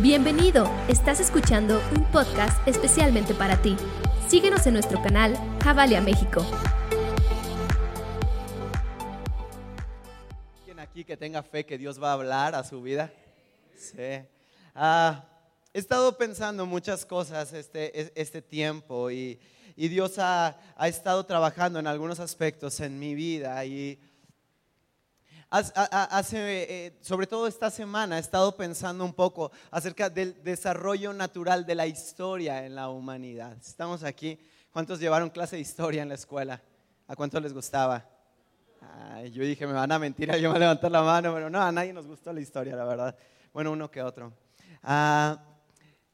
[0.00, 3.74] Bienvenido, estás escuchando un podcast especialmente para ti.
[4.28, 6.46] Síguenos en nuestro canal Javalia México.
[10.60, 13.12] ¿Alguien aquí que tenga fe que Dios va a hablar a su vida?
[13.76, 14.20] Sí.
[14.72, 15.24] Ah,
[15.74, 19.40] he estado pensando muchas cosas este, este tiempo y,
[19.74, 23.98] y Dios ha, ha, estado trabajando en algunos aspectos en mi vida y
[25.50, 26.42] Hace,
[26.86, 31.74] eh, sobre todo esta semana, he estado pensando un poco acerca del desarrollo natural de
[31.74, 33.56] la historia en la humanidad.
[33.56, 34.38] Estamos aquí.
[34.70, 36.60] ¿Cuántos llevaron clase de historia en la escuela?
[37.06, 38.06] ¿A cuántos les gustaba?
[39.32, 41.92] yo dije, me van a mentir, yo me levantar la mano, pero no, a nadie
[41.92, 43.16] nos gustó la historia, la verdad.
[43.52, 44.32] Bueno, uno que otro.
[44.82, 45.42] Ah,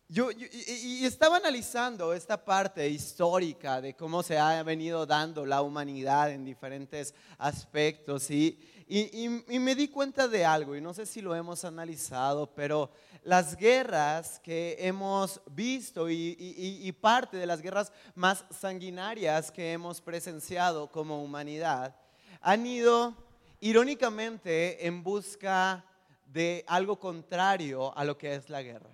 [0.08, 6.30] yo, y, estaba analizando esta parte histórica de cómo se ha venido dando la humanidad
[6.30, 11.34] en diferentes aspectos y, y, me di cuenta de algo, y no sé si lo
[11.34, 12.90] hemos analizado, pero
[13.22, 20.91] las guerras que hemos visto y, parte de las guerras más sanguinarias que hemos presenciado
[20.91, 21.96] como humanidad
[22.41, 23.14] han ido
[23.60, 25.84] irónicamente en busca
[26.26, 28.91] de algo contrario a lo que es la guerra,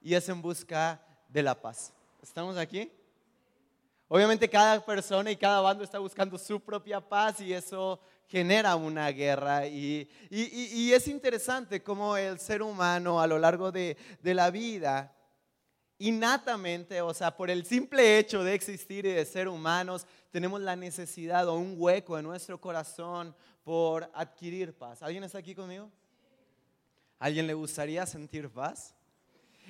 [0.00, 1.92] y es en busca de la paz.
[2.22, 2.92] ¿Estamos aquí?
[4.06, 9.08] Obviamente cada persona y cada bando está buscando su propia paz y eso genera una
[9.10, 9.66] guerra.
[9.66, 15.14] Y, es interesante cómo el ser humano a lo largo de, la vida,
[15.98, 20.76] innatamente, o sea, por el simple hecho de existir y de ser humanos, tenemos la
[20.76, 25.02] necesidad o un hueco en nuestro corazón por adquirir paz.
[25.02, 25.90] ¿Alguien está aquí conmigo?
[27.18, 28.94] ¿Alguien le gustaría sentir paz?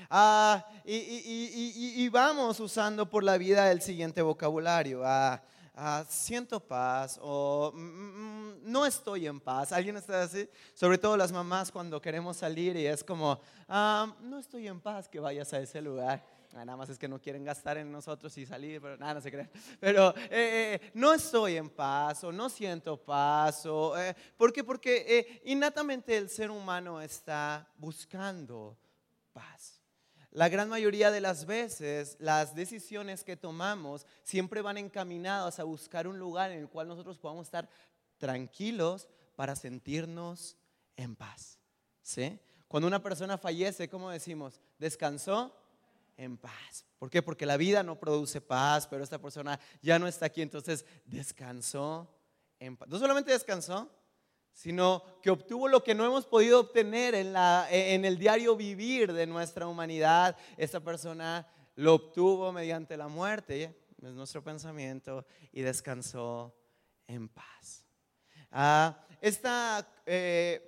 [0.08, 5.02] Ah, y, vamos usando por la vida el siguiente vocabulario.
[5.04, 5.42] Ah,
[5.74, 9.72] ah, siento paz o mm, mm, no estoy en paz.
[9.72, 10.48] ¿Alguien está así?
[10.74, 15.20] Sobre todo las mamás cuando queremos salir y es como, no estoy en paz que
[15.20, 16.24] vayas a ese lugar.
[16.52, 19.30] nada más es que no quieren gastar en nosotros y salir, pero nada, no se
[19.30, 19.50] creen.
[19.80, 23.66] Pero eh, eh, no estoy en paz o no siento paz.
[23.66, 24.62] O, eh, ¿Por qué?
[24.62, 28.76] Porque innatamente el ser humano está buscando
[29.32, 29.71] paz.
[30.32, 36.08] La gran mayoría de las veces las decisiones que tomamos siempre van encaminadas a buscar
[36.08, 37.68] un lugar en el cual nosotros podamos estar
[38.16, 40.56] tranquilos para sentirnos
[40.96, 41.58] en paz.
[42.00, 42.40] ¿Sí?
[42.66, 44.58] Cuando una persona fallece, ¿cómo decimos?
[44.78, 45.54] ¿Descansó?
[46.16, 46.86] En paz.
[46.98, 47.20] ¿Por qué?
[47.20, 52.08] Porque la vida no produce paz, pero esta persona ya no está aquí, entonces descansó
[52.58, 52.88] en paz.
[52.88, 53.90] No solamente descansó,
[54.52, 59.12] sino que obtuvo lo que no hemos podido obtener en, la, en el diario vivir
[59.12, 60.36] de nuestra humanidad.
[60.56, 61.46] Esta persona
[61.76, 66.54] lo obtuvo mediante la muerte, es nuestro pensamiento, y descansó
[67.06, 67.84] en paz.
[68.50, 70.62] Ah, este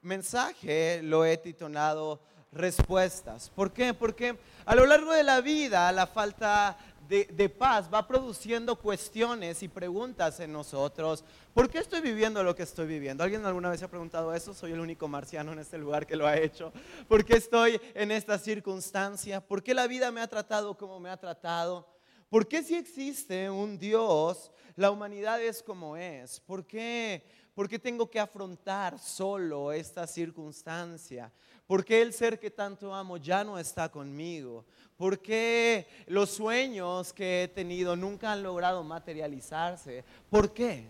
[0.00, 3.50] mensaje lo he titulado Respuestas.
[3.50, 3.92] ¿Por qué?
[3.92, 6.78] Porque a lo largo de la vida la falta
[7.08, 11.24] de, paz va produciendo cuestiones y preguntas en nosotros.
[11.54, 13.24] ¿Por qué estoy viviendo lo que estoy viviendo?
[13.24, 14.52] ¿Alguien alguna vez se ha preguntado eso?
[14.52, 16.70] Soy el único marciano en este lugar que lo ha hecho.
[17.08, 19.40] ¿Por qué estoy en esta circunstancia?
[19.40, 21.88] ¿Por qué la vida me ha tratado como me ha tratado?
[22.28, 26.40] ¿Por qué si existe un Dios, la humanidad es como es?
[26.40, 31.32] ¿Por qué, ¿Por qué tengo que afrontar solo esta circunstancia?
[31.68, 34.64] ¿Por qué el ser que tanto amo ya no está conmigo?
[34.96, 40.02] ¿Por qué los sueños que he tenido nunca han logrado materializarse?
[40.30, 40.86] ¿Por qué?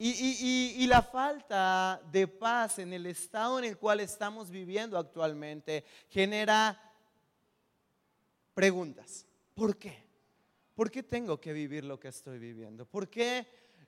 [0.00, 6.92] Y, la falta de paz en el estado en el cual estamos viviendo actualmente genera
[8.52, 9.24] preguntas.
[9.54, 9.96] ¿Por qué?
[10.74, 12.84] ¿Por qué tengo que vivir lo que estoy viviendo?
[12.84, 13.46] ¿Por qué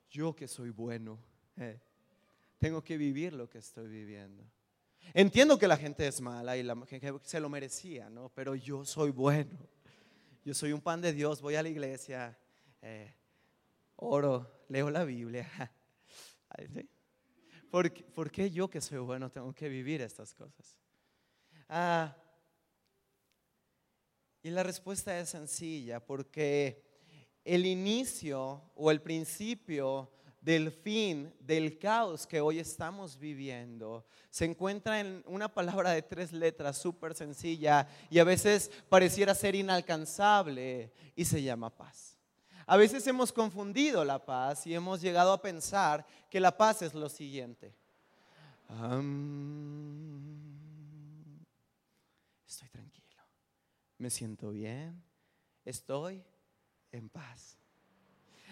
[0.08, 1.18] yo que soy bueno
[1.56, 1.80] eh,
[2.58, 4.44] tengo que vivir lo que estoy viviendo?
[5.14, 8.28] Entiendo que la gente es mala y la gente se lo merecía, ¿no?
[8.30, 9.58] Pero yo soy bueno.
[10.44, 12.38] Yo soy un pan de Dios, voy a la iglesia,
[12.80, 13.14] eh,
[13.96, 15.48] oro, leo la Biblia.
[17.70, 20.78] ¿Por, qué yo que soy bueno tengo que vivir estas cosas?
[21.68, 22.16] Ah,
[24.42, 26.84] y la respuesta es sencilla, porque
[27.44, 30.12] el inicio o el principio
[30.46, 36.30] del fin del caos que hoy estamos viviendo se encuentra en una palabra de tres
[36.30, 42.16] letras súper sencilla y a veces pareciera ser inalcanzable y se llama paz.
[42.64, 46.94] A veces hemos confundido la paz y hemos llegado a pensar que la paz es
[46.94, 47.74] lo siguiente.
[52.46, 53.24] estoy tranquilo,
[53.98, 55.02] me siento bien,
[55.64, 56.22] estoy
[56.92, 57.58] en paz.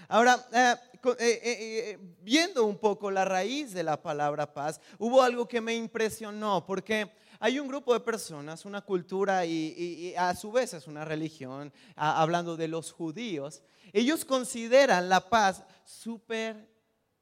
[0.08, 0.74] Ahora, eh,
[1.18, 5.74] eh, eh, viendo un poco la raíz de la palabra paz, hubo algo que me
[5.74, 7.10] impresionó, porque
[7.40, 12.56] hay un grupo de personas, una cultura y, a su vez es una religión, hablando
[12.56, 13.62] de los judíos,
[13.92, 16.68] ellos consideran la paz súper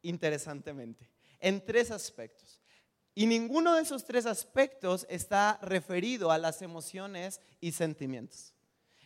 [0.02, 2.60] interesantemente, en tres aspectos.
[3.14, 8.54] Y ninguno de esos tres aspectos está referido a las emociones y sentimientos.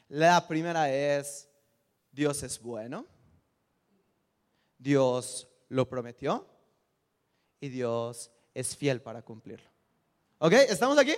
[0.08, 1.48] La primera es,
[2.12, 3.06] Dios es bueno,
[4.78, 6.46] Dios lo prometió
[7.60, 9.68] y Dios es fiel para cumplirlo.
[10.38, 10.52] ¿Ok?
[10.52, 11.14] ¿Estamos aquí?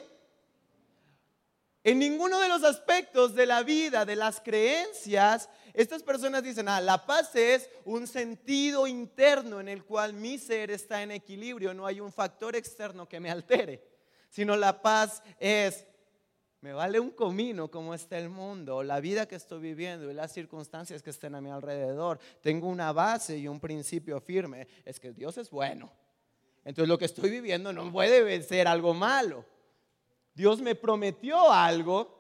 [1.84, 6.80] En ninguno de los aspectos de la vida, de las creencias, estas personas dicen, ah,
[6.80, 11.86] la paz es un sentido interno en el cual mi ser está en equilibrio, no
[11.86, 13.82] hay un factor externo que me altere,
[14.28, 15.86] sino la paz es,
[16.60, 20.32] me vale un comino como está el mundo, la vida que estoy viviendo y las
[20.32, 22.18] circunstancias que estén a mi alrededor.
[22.40, 25.92] Tengo una base y un principio firme, es que Dios es bueno.
[26.64, 29.44] Entonces lo que estoy viviendo no puede ser algo malo.
[30.34, 32.16] Dios me prometió algo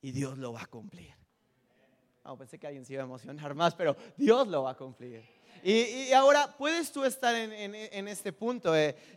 [0.00, 1.14] y Dios lo va a cumplir.
[2.24, 5.24] No, pensé que alguien se iba a emocionar más, pero Dios lo va a cumplir.
[5.62, 8.72] Y, ahora, ¿puedes tú estar en, este punto?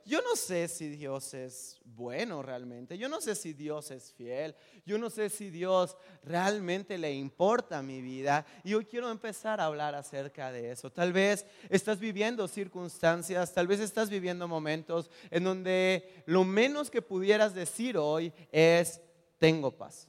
[0.05, 4.55] yo no sé si Dios es bueno realmente, yo no sé si Dios es fiel,
[4.85, 8.45] yo no sé si Dios realmente le importa mi vida.
[8.63, 10.91] Y hoy quiero empezar a hablar acerca de eso.
[10.91, 17.01] Tal vez estás viviendo circunstancias, tal vez estás viviendo momentos en donde lo menos que
[17.01, 19.01] pudieras decir hoy es,
[19.39, 20.07] tengo paz.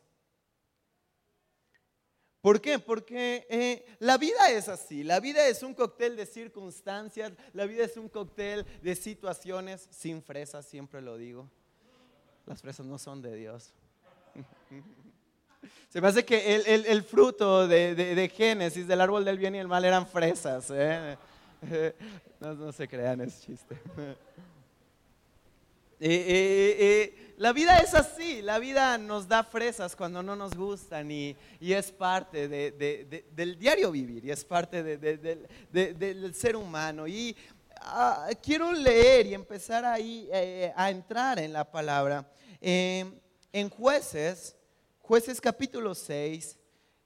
[2.48, 2.78] ¿Por qué?
[2.78, 7.84] Porque eh, la vida es así, la vida es un cóctel de circunstancias, la vida
[7.84, 11.46] es un cóctel de situaciones sin fresas, siempre lo digo.
[12.46, 13.74] Las fresas no son de Dios.
[15.90, 19.84] Se me hace que el, fruto de, Génesis, del árbol del bien y el mal,
[19.84, 20.70] eran fresas.
[20.70, 21.18] ¿eh?
[22.40, 23.78] No, no se crean, es chiste.
[26.00, 30.54] Eh, eh, eh, la vida es así, la vida nos da fresas cuando no nos
[30.54, 37.06] gustan y, es parte del diario vivir y es parte del ser humano.
[37.08, 37.36] Y
[37.80, 40.28] ah, quiero leer y empezar ahí
[40.74, 42.28] a entrar en la palabra.
[42.60, 44.56] en jueces,
[45.00, 46.58] jueces capítulo 6,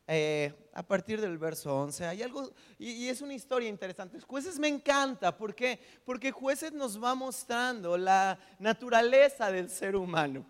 [0.06, 2.06] eh, a partir del verso 11.
[2.06, 4.20] Hay algo, y, es una historia interesante.
[4.20, 5.80] Jueces me encanta, ¿por qué?
[6.04, 10.44] Porque Jueces nos va mostrando la naturaleza del ser humano.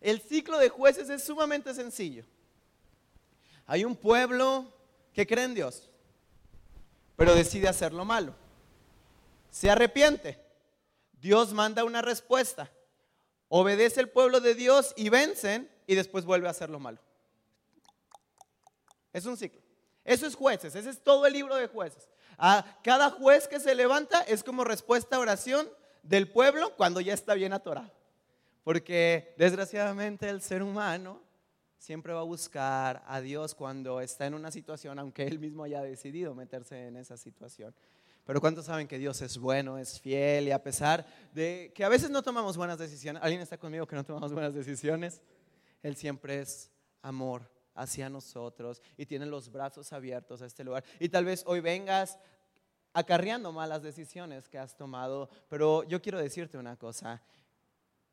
[0.00, 2.24] El ciclo de Jueces es sumamente sencillo.
[3.66, 4.72] Hay un pueblo
[5.12, 5.90] que cree en Dios,
[7.16, 8.34] pero decide hacer lo malo.
[9.50, 10.40] Se arrepiente.
[11.20, 12.70] Dios manda una respuesta.
[13.48, 16.98] Obedece el pueblo de Dios y vencen y después vuelve a hacer lo malo.
[19.12, 19.60] Es un ciclo.
[20.04, 22.08] Eso es jueces, ese es todo el libro de jueces.
[22.38, 25.68] A cada juez que se levanta es como respuesta a oración
[26.02, 27.92] del pueblo cuando ya está bien atorado.
[28.64, 31.20] Porque desgraciadamente el ser humano
[31.78, 35.82] siempre va a buscar a Dios cuando está en una situación, aunque él mismo haya
[35.82, 37.74] decidido meterse en esa situación.
[38.24, 41.88] Pero ¿cuántos saben que Dios es bueno, es fiel y a pesar de que a
[41.88, 45.20] veces no tomamos buenas decisiones, alguien está conmigo que no tomamos buenas decisiones,
[45.82, 46.70] Él siempre es
[47.02, 50.84] amor hacia nosotros y tiene los brazos abiertos a este lugar.
[51.00, 52.18] Y tal vez hoy vengas
[52.92, 57.22] acarreando malas decisiones que has tomado, pero yo quiero decirte una cosa.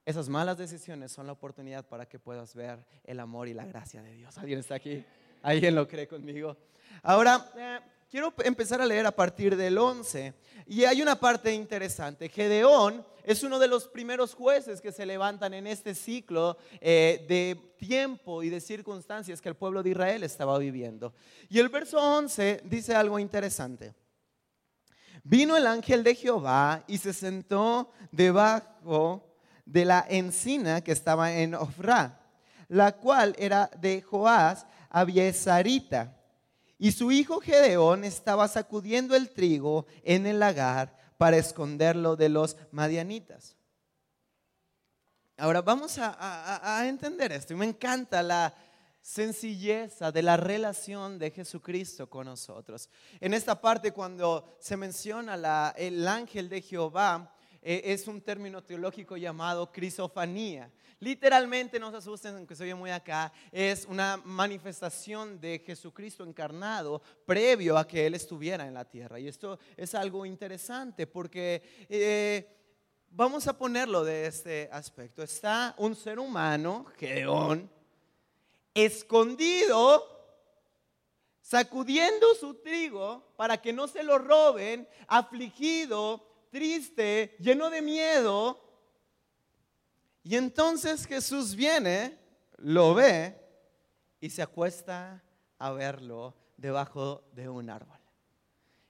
[0.06, 4.02] Esas malas decisiones son la oportunidad para que puedas ver el amor y la gracia
[4.02, 4.38] de Dios.
[4.38, 5.06] ¿Alguien está aquí?
[5.42, 6.58] ¿Alguien lo cree conmigo?
[7.04, 10.34] Ahora, eh, quiero empezar a leer a partir del 11.
[10.66, 12.30] Y hay una parte interesante.
[12.30, 17.76] Gedeón es uno de los primeros jueces que se levantan en este ciclo eh, de
[17.78, 21.14] tiempo y de circunstancias que el pueblo de Israel estaba viviendo.
[21.50, 23.94] Y el verso 11 dice algo interesante.
[25.24, 29.36] Vino el ángel de Jehová y se sentó debajo
[29.66, 32.20] de la encina que estaba en Ofra,
[32.70, 36.19] la cual era de Joás Abiesarita
[36.80, 42.56] y su hijo Gedeón estaba sacudiendo el trigo en el lagar para esconderlo de los
[42.72, 43.58] madianitas.
[45.38, 47.54] Ahora vamos a, entender esto.
[47.54, 48.56] Y me encanta la
[49.02, 52.90] sencilleza de la relación de Jesucristo con nosotros.
[53.20, 59.18] En esta parte cuando se menciona el ángel de Jehová, eh, es un término teológico
[59.18, 60.72] llamado crisofanía.
[61.00, 67.02] Literalmente, no se asusten, aunque se oye muy acá, es una manifestación de Jesucristo encarnado
[67.26, 69.20] previo a que Él estuviera en la tierra.
[69.20, 72.48] Y esto es algo interesante porque eh,
[73.12, 75.24] vamos a ponerlo de este aspecto.
[75.24, 77.70] Está un ser humano, Gedeón,
[78.74, 80.20] escondido
[81.50, 88.60] sacudiendo su trigo para que no se lo roben, afligido, triste, lleno de miedo.
[90.24, 92.18] Y entonces Jesús viene,
[92.58, 93.40] lo ve
[94.20, 95.24] y se acuesta
[95.58, 97.98] a verlo debajo de un árbol.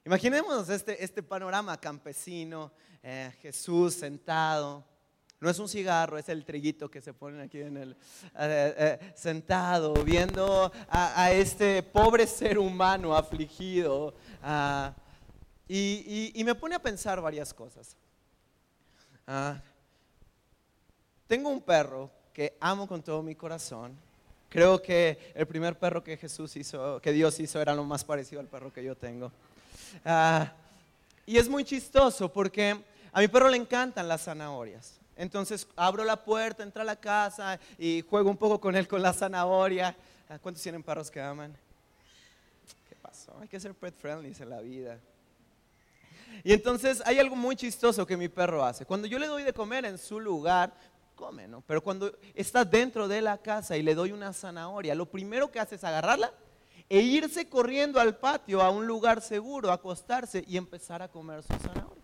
[0.05, 2.71] Imaginemos este, este panorama campesino,
[3.03, 4.83] eh, Jesús sentado.
[5.39, 9.13] No es un cigarro, es el triguito que se pone aquí en el eh, eh,
[9.15, 14.15] sentado, viendo a, este pobre ser humano afligido.
[15.71, 17.95] Y, me pone a pensar varias cosas.
[19.27, 19.61] Ah,
[21.27, 23.95] tengo un perro que amo con todo mi corazón.
[24.49, 28.41] Creo que el primer perro que Jesús hizo, que Dios hizo, era lo más parecido
[28.41, 29.31] al perro que yo tengo.
[30.03, 30.51] Ah,
[31.27, 32.75] y es muy chistoso porque
[33.11, 34.99] a mi perro le encantan las zanahorias.
[35.15, 39.03] Entonces abro la puerta, entra a la casa y juego un poco con él con
[39.03, 39.95] la zanahoria.
[40.27, 41.55] Ah, ¿Cuántos tienen perros que aman?
[42.89, 43.37] ¿Qué pasó?
[43.39, 44.97] Hay que ser pet friendly en la vida.
[46.43, 48.85] Y entonces hay algo muy chistoso que mi perro hace.
[48.85, 50.73] Cuando yo le doy de comer en su lugar,
[51.15, 51.61] come, ¿no?
[51.61, 55.59] Pero cuando está dentro de la casa y le doy una zanahoria, lo primero que
[55.59, 56.31] hace es agarrarla
[56.87, 61.53] e irse corriendo al patio a un lugar seguro, acostarse y empezar a comer su
[61.53, 62.03] zanahoria.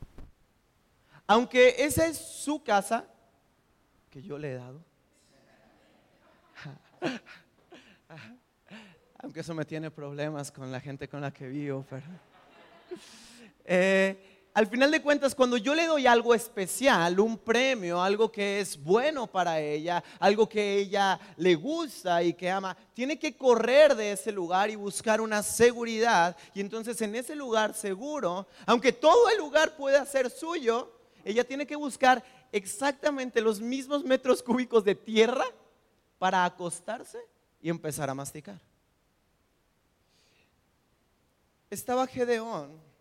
[1.27, 3.05] Aunque esa es su casa
[4.11, 4.83] que yo le he dado.
[9.19, 12.05] Aunque eso me tiene problemas con la gente con la que vivo, pero...
[13.65, 18.61] Eh, al final de cuentas, cuando yo le doy algo especial, un premio, algo que
[18.61, 23.95] es bueno para ella, algo que ella le gusta y que ama, tiene que correr
[23.95, 26.37] de ese lugar y buscar una seguridad.
[26.53, 30.89] Y entonces en ese lugar seguro, aunque todo el lugar pueda ser suyo,
[31.25, 35.43] ella tiene que buscar exactamente los mismos metros cúbicos de tierra
[36.17, 37.19] para acostarse
[37.61, 38.61] y empezar a masticar.
[41.69, 42.94] Estaba Gedeón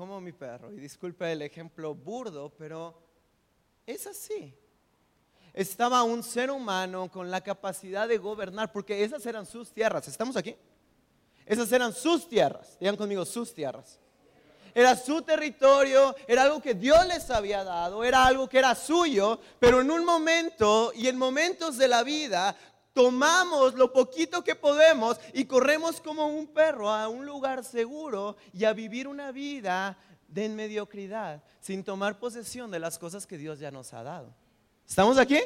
[0.00, 0.72] como mi perro.
[0.72, 2.98] Y disculpe el ejemplo burdo, pero
[3.84, 4.56] es así.
[5.52, 10.08] Estaba un ser humano con la capacidad de gobernar, porque esas eran sus tierras.
[10.08, 10.56] ¿Estamos aquí?
[11.44, 12.78] Esas eran sus tierras.
[12.80, 14.00] Digan conmigo, sus tierras.
[14.74, 19.38] Era su territorio, era algo que Dios les había dado, era algo que era suyo,
[19.58, 22.56] pero en un momento y en momentos de la vida
[22.92, 28.64] tomamos lo poquito que podemos y corremos como un perro a un lugar seguro y
[28.64, 29.96] a vivir una vida
[30.28, 34.34] de mediocridad sin tomar posesión de las cosas que Dios ya nos ha dado.
[34.86, 35.40] ¿Estamos aquí?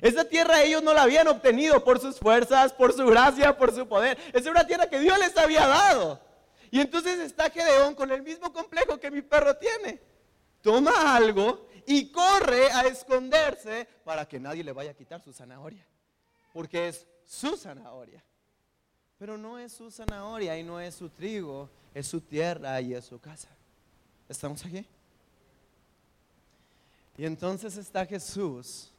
[0.00, 3.86] Esa tierra ellos no la habían obtenido por sus fuerzas, por su gracia, por su
[3.86, 4.18] poder.
[4.32, 6.20] Es una tierra que Dios les había dado.
[6.70, 10.00] Y entonces está Gedeón con el mismo complejo que mi perro tiene.
[10.60, 15.86] Toma algo y corre a esconderse para que nadie le vaya a quitar su zanahoria
[16.56, 18.24] porque es su zanahoria.
[19.18, 23.04] Pero no es su zanahoria y no es su trigo, es su tierra y es
[23.04, 23.48] su casa.
[24.26, 24.86] ¿Estamos aquí?
[27.18, 28.90] Y entonces está Jesús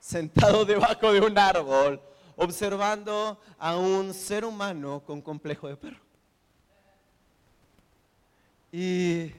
[0.00, 2.00] sentado debajo de un árbol,
[2.34, 6.00] observando a un ser humano con complejo de perro.
[8.72, 9.32] Y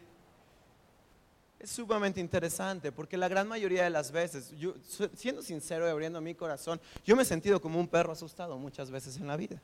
[1.67, 4.73] es sumamente interesante porque la gran mayoría de las veces, yo,
[5.15, 8.89] siendo sincero y abriendo mi corazón, yo me he sentido como un perro asustado muchas
[8.89, 9.61] veces en la vida.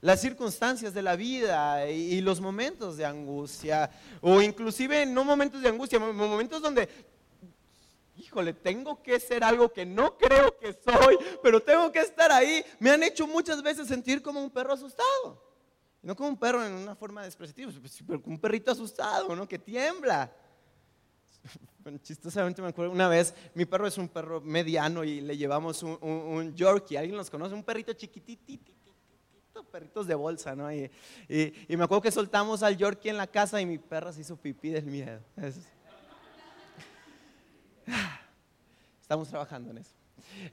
[0.00, 3.90] Las circunstancias de la vida y, los momentos de angustia,
[4.20, 6.88] o inclusive no momentos de angustia, momentos donde,
[8.16, 12.64] híjole, tengo que ser algo que no creo que soy, pero tengo que estar ahí,
[12.80, 15.52] me han hecho muchas veces sentir como un perro asustado.
[16.00, 17.70] No como un perro en una forma despreciativa,
[18.08, 19.46] pero como un perrito asustado, ¿no?
[19.46, 20.32] Que tiembla.
[22.02, 26.54] Chistosamente me acuerdo una vez, mi perro es un perro mediano y le llevamos un,
[26.54, 27.54] Yorkie, ¿alguien los conoce?
[27.54, 28.72] Un perrito chiquititito,
[29.70, 30.72] perritos de bolsa, ¿no?
[30.72, 30.90] Y,
[31.68, 34.70] me acuerdo que soltamos al Yorkie en la casa y mi perro se hizo pipí
[34.70, 35.20] del miedo.
[39.00, 39.90] Estamos trabajando en eso.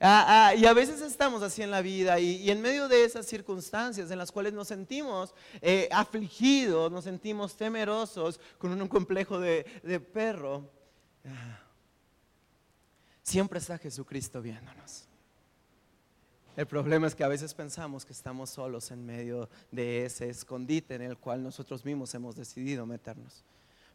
[0.01, 3.27] Ah, ah, y a veces estamos así en la vida y, en medio de esas
[3.27, 9.63] circunstancias en las cuales nos sentimos eh, afligidos, nos sentimos temerosos con un complejo de
[10.11, 10.69] perro,
[13.23, 15.05] Siempre está Jesucristo viéndonos.
[16.55, 20.95] El problema es que a veces pensamos que estamos solos en medio de ese escondite
[20.95, 23.43] en el cual nosotros mismos hemos decidido meternos.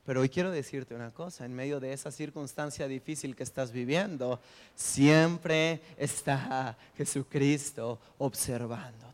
[0.05, 4.39] Pero hoy quiero decirte una cosa, en medio de esa circunstancia difícil que estás viviendo,
[4.75, 9.14] siempre está Jesucristo observando.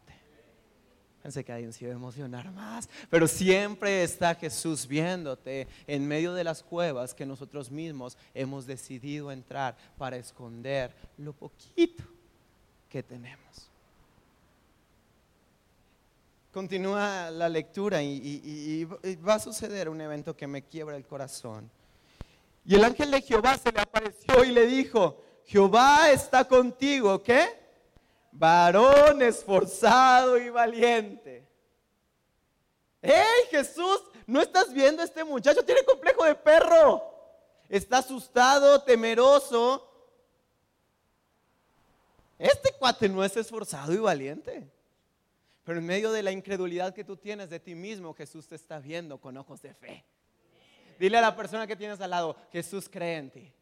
[1.23, 6.33] Pensé que alguien se iba a emocionar más, pero siempre está Jesús viéndote en medio
[6.33, 12.05] de las cuevas que nosotros mismos hemos decidido entrar para esconder lo poquito
[12.89, 13.71] que tenemos.
[16.53, 21.71] Continúa la lectura y, va a suceder un evento que me quiebra el corazón.
[22.65, 27.61] Y el ángel de Jehová se le apareció y le dijo, Jehová está contigo, ¿qué?
[28.32, 31.49] Varón esforzado y valiente.
[33.02, 34.02] ¡Hey Jesús!
[34.26, 35.64] ¿No estás viendo este muchacho?
[35.64, 37.02] Tiene complejo de perro.
[37.68, 39.87] Está asustado, temeroso.
[42.38, 44.70] Este cuate no es esforzado y valiente.
[45.64, 48.78] Pero en medio de la incredulidad que tú tienes de ti mismo, Jesús te está
[48.78, 50.04] viendo con ojos de fe.
[50.99, 53.52] Dile a la persona que tienes al lado, Jesús cree en ti.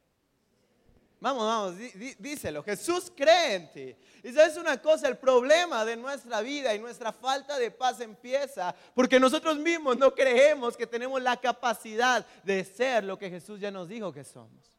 [1.20, 1.74] Vamos, vamos,
[2.18, 2.62] díselo.
[2.62, 3.96] Jesús cree en ti.
[4.22, 8.74] Y sabes una cosa, el problema de nuestra vida y nuestra falta de paz empieza
[8.94, 13.70] porque nosotros mismos no creemos que tenemos la capacidad de ser lo que Jesús ya
[13.70, 14.78] nos dijo que somos.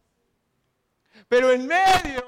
[1.28, 2.24] Pero en medio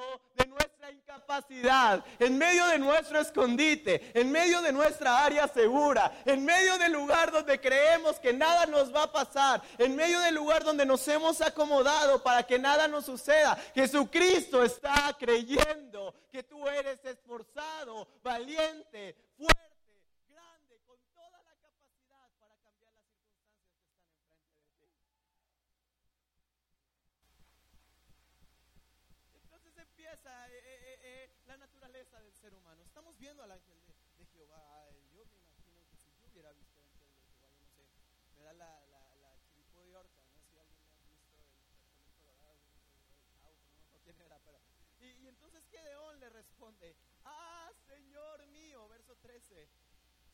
[0.91, 6.93] incapacidad, en medio de nuestro escondite, en medio de nuestra área segura, en medio del
[6.93, 11.07] lugar donde creemos que nada nos va a pasar, en medio del lugar donde nos
[11.07, 19.15] hemos acomodado para que nada nos suceda, Jesucristo está creyendo que tú eres esforzado, valiente,
[19.37, 19.70] fuerte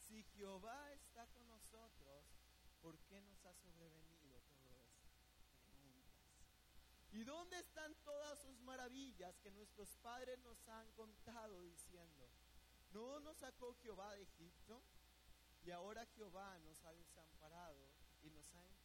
[0.07, 2.25] si Jehová está con nosotros,
[2.81, 5.27] ¿por qué nos ha sobrevenido todo esto?
[5.65, 6.37] Preguntas.
[7.11, 12.29] ¿Y dónde están todas sus maravillas que nuestros padres nos han contado diciendo,
[12.91, 14.81] no nos sacó Jehová de Egipto?
[15.63, 17.89] Y ahora Jehová nos ha desamparado
[18.23, 18.76] y nos ha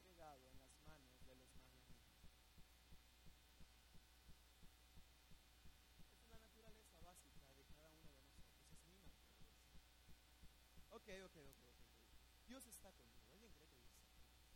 [11.02, 12.46] Ok, ok, ok.
[12.46, 14.46] Dios está conmigo, alguien cree que Dios está conmigo.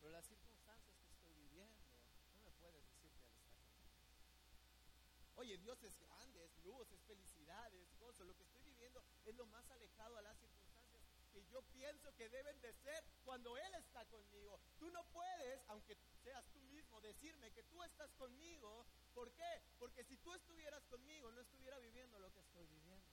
[0.00, 1.86] Pero las circunstancias que estoy viviendo,
[2.34, 3.86] no me puedes decir que Él está conmigo.
[5.36, 9.46] Oye, Dios es grande, es luz, es felicidad, es lo que estoy viviendo es lo
[9.46, 14.04] más alejado a las circunstancias que yo pienso que deben de ser cuando Él está
[14.06, 14.60] conmigo.
[14.78, 18.86] Tú no puedes, aunque seas tú mismo, decirme que tú estás conmigo.
[19.14, 19.62] ¿Por qué?
[19.78, 23.11] Porque si tú estuvieras conmigo, no estuviera viviendo lo que estoy viviendo.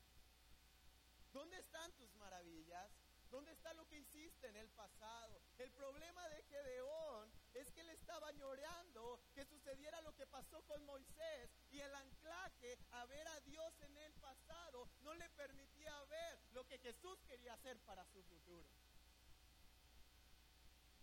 [1.32, 2.90] ¿Dónde están tus maravillas?
[3.30, 5.40] ¿Dónde está lo que hiciste en el pasado?
[5.60, 10.84] El problema de Gedeón es que él estaba llorando que sucediera lo que pasó con
[10.86, 16.40] Moisés y el anclaje a ver a Dios en el pasado no le permitía ver
[16.54, 18.68] lo que Jesús quería hacer para su futuro.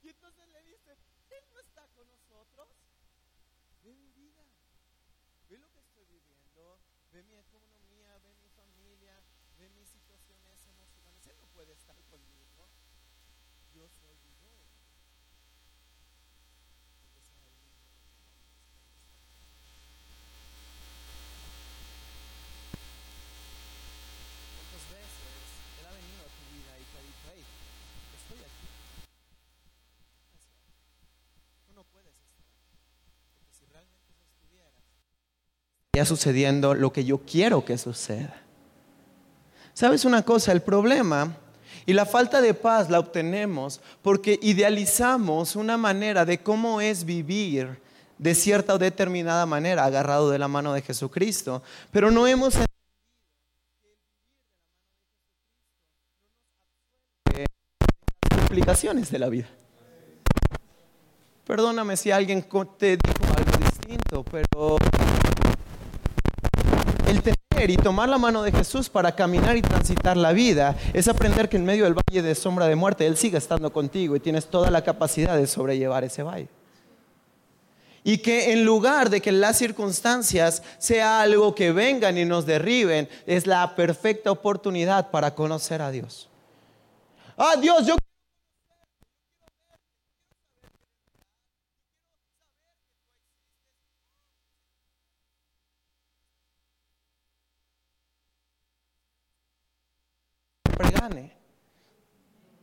[0.03, 0.97] Y entonces le dice,
[1.31, 2.69] Él no está con nosotros.
[3.83, 4.45] Ve mi vida,
[5.49, 6.81] ve lo que estoy viviendo,
[7.13, 7.76] ve mi mi
[9.67, 11.27] ve mis situaciones emocionales.
[11.27, 12.69] Él no puede estar conmigo.
[13.75, 14.63] Yo soy Dios.
[24.55, 25.47] ¿Cuántas veces
[25.81, 27.43] Él ha venido a tu vida y te ha dicho, hey,
[28.23, 28.67] estoy aquí?
[31.67, 32.47] Tú no puedes estar.
[33.35, 34.79] Porque si realmente estuvieras,
[35.91, 38.46] estaría sucediendo lo que yo quiero que suceda.
[39.77, 40.53] ¿Sabes una cosa?
[40.53, 41.37] El problema
[41.85, 47.79] y la falta de paz la obtenemos porque idealizamos una manera de cómo es vivir
[48.17, 52.67] de cierta o determinada manera, agarrado de la mano de Jesucristo, pero no hemos las
[58.41, 59.49] implicaciones de la vida.
[61.47, 62.43] Perdóname si alguien
[62.79, 64.79] te dijo algo distinto, pero
[67.65, 71.57] y tomar la mano de Jesús para caminar y transitar la vida es aprender que
[71.57, 74.71] en medio del valle de sombra de muerte Él sigue estando contigo y tienes toda
[74.71, 76.49] la capacidad de sobrellevar ese valle.
[78.05, 83.09] Y que en lugar de que las circunstancias sea algo que vengan y nos derriben,
[83.27, 86.29] es la perfecta oportunidad para conocer a Dios.
[87.37, 87.97] Ah, yo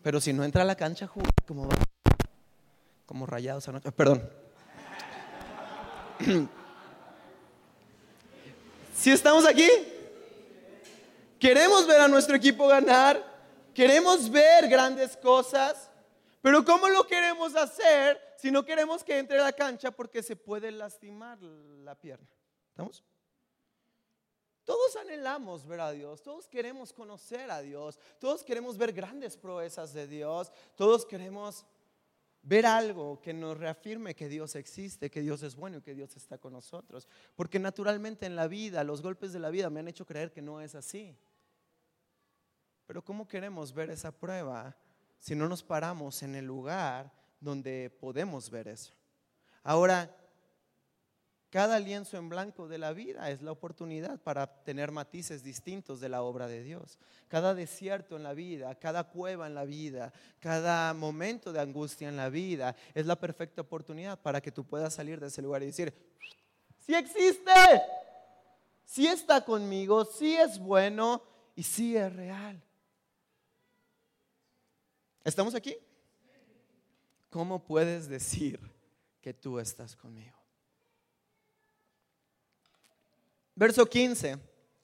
[0.02, 1.10] Pero si no entra a la cancha,
[1.48, 1.70] como,
[3.06, 3.92] como rayados anoche.
[3.92, 4.30] Perdón.
[8.96, 9.68] Si estamos aquí,
[11.38, 13.22] queremos ver a nuestro equipo ganar,
[13.74, 15.90] Queremos ver grandes cosas,
[16.42, 20.36] pero ¿cómo lo queremos hacer si no queremos que entre a la cancha porque se
[20.36, 22.28] puede lastimar la pierna?
[22.70, 23.04] ¿Estamos?
[24.64, 29.94] Todos anhelamos ver a Dios, todos queremos conocer a Dios, todos queremos ver grandes proezas
[29.94, 31.66] de Dios, todos queremos
[32.44, 36.16] ver algo que nos reafirme que Dios existe, que Dios es bueno y que Dios
[36.16, 37.08] está con nosotros.
[37.36, 40.42] Porque naturalmente en la vida, los golpes de la vida me han hecho creer que
[40.42, 41.18] no es así.
[42.86, 44.76] Pero ¿cómo queremos ver esa prueba
[45.20, 48.94] si no nos paramos en el lugar donde podemos ver eso?
[49.64, 50.14] Ahora,
[51.54, 56.10] cada lienzo en blanco de la vida es la oportunidad para tener matices distintos de
[56.10, 56.98] la obra de Dios.
[57.28, 62.18] Cada desierto en la vida, cada cueva en la vida, cada momento de angustia en
[62.18, 65.68] la vida es la perfecta oportunidad para que tú puedas salir de ese lugar y
[65.68, 65.94] decir,
[66.80, 67.52] sí existe,
[68.84, 71.22] sí está conmigo, sí es bueno
[71.56, 72.60] y sí es real.
[75.24, 75.78] ¿Estamos aquí?
[77.30, 78.60] ¿Cómo puedes decir
[79.22, 80.43] que tú estás conmigo?
[83.56, 84.38] Verso 15,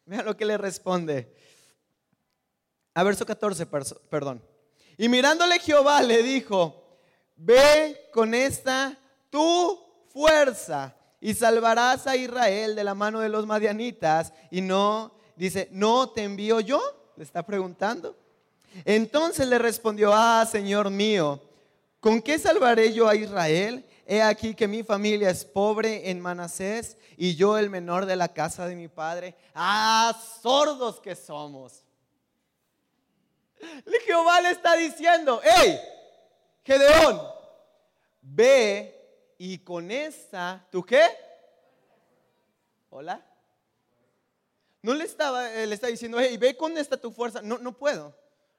[0.06, 1.34] mira lo que le responde.
[2.94, 3.66] A verso 14,
[4.10, 4.44] perdón.
[4.98, 7.00] Y mirándole Jehová le dijo,
[7.36, 8.98] ve con esta
[9.30, 9.80] tu
[10.10, 14.34] fuerza y salvarás a Israel de la mano de los madianitas.
[14.52, 16.82] Y no, dice, ¿no te envío yo?
[17.16, 18.18] Le está preguntando.
[18.86, 21.42] Entonces le respondió, ah, Señor mío,
[22.00, 23.86] ¿con qué salvaré yo a Israel?
[24.06, 28.34] He aquí que mi familia es pobre en Manasés y yo el menor de la
[28.34, 29.36] casa de mi padre.
[29.54, 31.84] Ah, sordos que somos.
[34.06, 35.80] Jehová le está diciendo, hey,
[36.64, 37.22] Gedeón,
[38.22, 41.04] ve y con esta, ¿tú qué?
[42.90, 43.24] Hola.
[44.82, 47.42] No le estaba, le está diciendo, hey, ve con esta tu fuerza.
[47.42, 48.16] No, no puedo.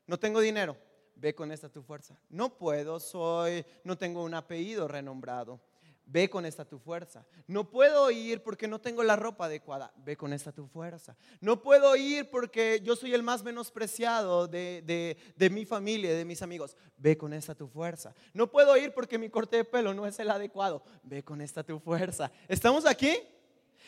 [0.07, 0.77] No tengo dinero
[1.21, 2.19] ve con esta tu fuerza.
[2.29, 5.61] No puedo, soy, no tengo un apellido renombrado.
[6.07, 7.25] Ve con esta tu fuerza.
[7.47, 9.93] No puedo ir porque no tengo la ropa adecuada.
[9.99, 11.17] Ve con esta tu fuerza.
[11.41, 16.25] No puedo ir porque yo soy el más menospreciado de, de, de, mi familia, de
[16.25, 16.77] mis amigos.
[16.97, 18.13] Ve con esta tu fuerza.
[18.35, 20.83] No puedo ir porque mi corte de pelo no es el adecuado.
[21.05, 22.33] Ve con esta tu fuerza.
[22.49, 23.17] ¿Estamos aquí?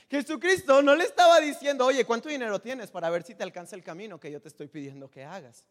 [0.09, 3.83] Jesucristo no le estaba diciendo, oye, ¿cuánto dinero tienes para ver si te alcanza el
[3.83, 5.65] camino que yo te estoy pidiendo que hagas?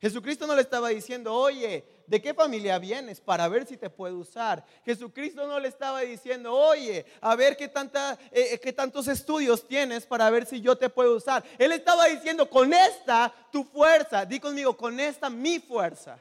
[0.00, 4.16] Jesucristo no le estaba diciendo, oye, ¿de qué familia vienes para ver si te puedo
[4.16, 4.64] usar?
[4.82, 10.06] Jesucristo no le estaba diciendo, oye, a ver qué, tanta, eh, qué tantos estudios tienes
[10.06, 11.44] para ver si yo te puedo usar.
[11.58, 16.18] Él estaba diciendo, con esta tu fuerza, di conmigo, con esta mi fuerza.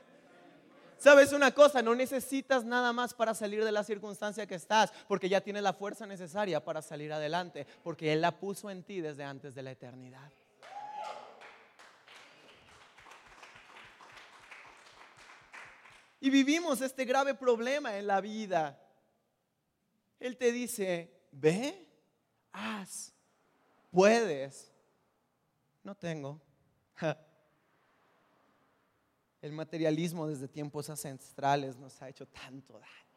[0.97, 1.81] ¿Sabes una cosa?
[1.81, 5.71] No necesitas nada más para salir de la circunstancia que estás, porque ya tienes la
[5.71, 9.71] fuerza necesaria para salir adelante, porque Él la puso en ti desde antes de la
[9.71, 10.29] eternidad.
[16.19, 18.79] Y vivimos este grave problema en la vida.
[20.19, 21.87] Él te dice, ve,
[22.51, 23.13] haz,
[23.89, 24.71] puedes.
[25.83, 26.41] No tengo.
[29.41, 33.09] El materialismo desde tiempos ancestrales nos ha hecho tanto daño.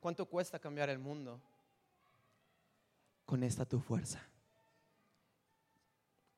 [0.00, 1.38] ¿Cuánto cuesta cambiar el mundo?
[3.26, 4.26] Con esta tu fuerza.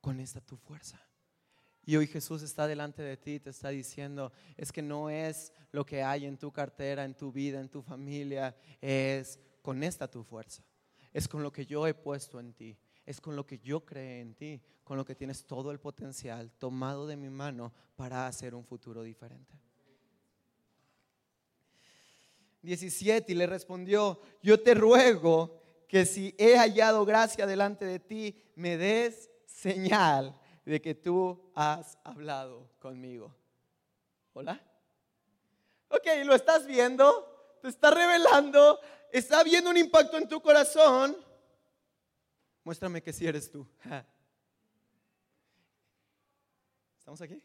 [0.01, 0.99] Con esta tu fuerza.
[1.85, 5.51] Y hoy Jesús está delante de ti y te está diciendo, es que no es
[5.71, 10.09] lo que hay en tu cartera, en tu vida, en tu familia, es con esta
[10.09, 10.63] tu fuerza,
[11.11, 14.21] es con lo que yo he puesto en ti, es con lo que yo creé
[14.21, 18.55] en ti, con lo que tienes todo el potencial tomado de mi mano para hacer
[18.55, 19.59] un futuro diferente.
[22.61, 28.41] 17 y le respondió, yo te ruego que si he hallado gracia delante de ti,
[28.55, 33.33] me des señal de que tú has hablado conmigo.
[34.33, 34.61] ¿Hola?
[35.89, 38.79] Ok, lo estás viendo, te está revelando,
[39.11, 41.15] está habiendo un impacto en tu corazón.
[42.63, 43.67] Muéstrame que si eres tú.
[46.97, 47.43] ¿Estamos aquí?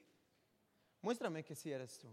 [1.03, 2.09] Muéstrame que si eres tú.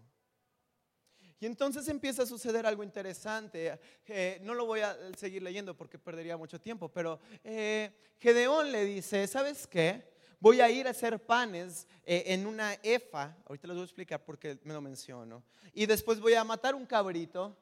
[1.39, 3.79] Y entonces empieza a suceder algo interesante.
[4.07, 8.85] Eh, no lo voy a seguir leyendo porque perdería mucho tiempo, pero eh, Gedeón le
[8.85, 10.14] dice, ¿sabes qué?
[10.45, 14.23] Voy a ir a hacer panes eh, en una efa, ahorita les voy a explicar
[14.23, 15.41] por qué me lo menciono,
[15.73, 17.57] y después voy a matar un cabrito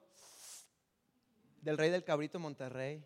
[1.61, 3.01] del rey del cabrito Monterrey.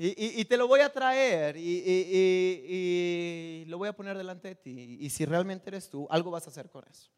[0.00, 4.96] Y, te lo voy a traer y, y, lo voy a poner delante de ti.
[5.00, 7.10] Y si realmente eres tú, algo vas a hacer con eso.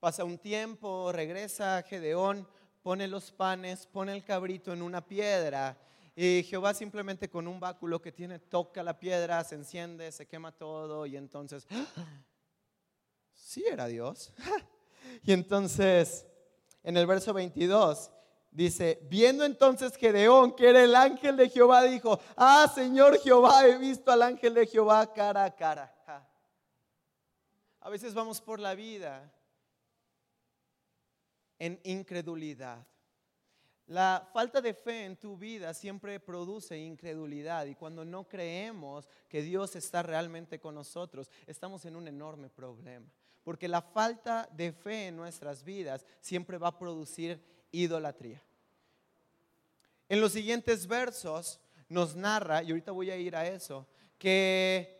[0.00, 2.48] Pasa un tiempo, regresa Gedeón,
[2.82, 5.78] pone los panes, pone el cabrito en una piedra
[6.16, 10.52] y Jehová simplemente con un báculo que tiene toca la piedra, se enciende, se quema
[10.52, 11.66] todo y entonces
[13.32, 14.32] sí era Dios.
[15.24, 16.26] y entonces,
[16.82, 18.12] en el verso 22,
[18.52, 23.76] dice, viendo entonces Gedeón, que era el ángel de Jehová, dijo, ah, Señor Jehová, he
[23.76, 25.90] visto al ángel de Jehová cara a cara.
[27.80, 29.30] A veces vamos por la vida
[31.58, 32.86] en incredulidad.
[33.88, 39.42] La falta de fe en tu vida siempre produce incredulidad y cuando no creemos que
[39.42, 43.06] Dios está realmente con nosotros, estamos en un enorme problema.
[43.42, 47.38] Porque la falta de fe en nuestras vidas siempre va a producir
[47.72, 48.42] idolatría.
[50.08, 53.86] En los siguientes versos nos narra, y ahorita voy a ir a eso,
[54.18, 54.93] que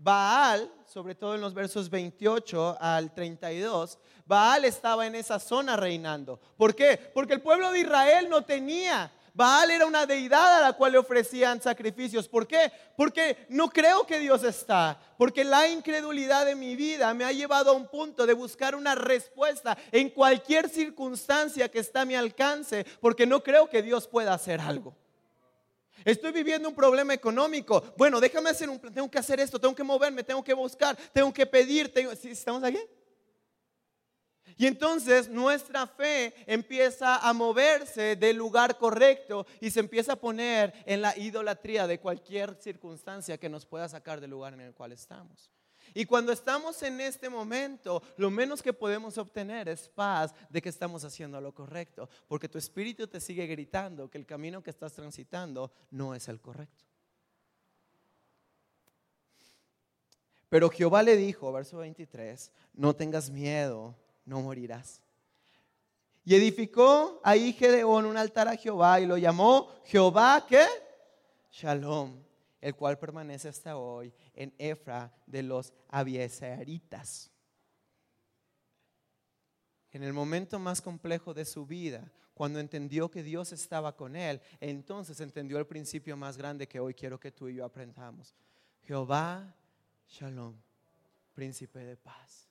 [0.00, 6.38] Baal, sobre todo en los versos 28 al 32, Baal estaba en esa zona reinando.
[6.56, 7.10] ¿Por qué?
[7.12, 9.12] Porque el pueblo de Israel no tenía.
[9.34, 12.28] Baal era una deidad a la cual le ofrecían sacrificios.
[12.28, 12.70] ¿Por qué?
[12.96, 15.00] Porque no creo que Dios está.
[15.16, 18.94] Porque la incredulidad de mi vida me ha llevado a un punto de buscar una
[18.94, 22.86] respuesta en cualquier circunstancia que está a mi alcance.
[23.00, 24.96] Porque no creo que Dios pueda hacer algo.
[26.04, 27.82] Estoy viviendo un problema económico.
[27.96, 28.92] Bueno, déjame hacer un plan.
[28.92, 31.92] Tengo que hacer esto, tengo que moverme, tengo que buscar, tengo que pedir.
[31.94, 32.78] ¿Estamos aquí?
[34.56, 40.72] Y entonces nuestra fe empieza a moverse del lugar correcto y se empieza a poner
[40.84, 44.92] en la idolatría de cualquier circunstancia que nos pueda sacar del lugar en el cual
[44.92, 45.52] estamos.
[45.94, 50.68] Y cuando estamos en este momento, lo menos que podemos obtener es paz de que
[50.68, 54.92] estamos haciendo lo correcto, porque tu espíritu te sigue gritando que el camino que estás
[54.92, 56.84] transitando no es el correcto.
[60.48, 65.02] Pero Jehová le dijo, verso 23, no tengas miedo, no morirás.
[66.24, 70.66] Y edificó ahí Gedeón un altar a Jehová y lo llamó Jehová, ¿qué?
[71.50, 72.27] Shalom
[72.60, 77.30] el cual permanece hasta hoy en Efra de los Abieseritas.
[79.90, 84.40] En el momento más complejo de su vida, cuando entendió que Dios estaba con él,
[84.60, 88.34] entonces entendió el principio más grande que hoy quiero que tú y yo aprendamos.
[88.82, 89.54] Jehová
[90.08, 90.54] Shalom,
[91.34, 92.48] príncipe de paz.